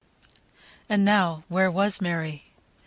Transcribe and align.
And 0.89 1.05
now, 1.05 1.43
where 1.47 1.69
was 1.69 2.01
Mary? 2.01 2.45